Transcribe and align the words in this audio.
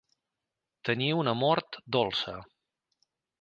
Tenir 0.89 1.09
una 1.17 1.35
mort 1.41 1.79
dolça. 1.97 2.35